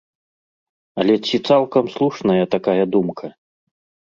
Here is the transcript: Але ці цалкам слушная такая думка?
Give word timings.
Але 1.03 1.17
ці 1.25 1.35
цалкам 1.49 1.85
слушная 1.97 2.43
такая 2.57 2.83
думка? 2.97 3.25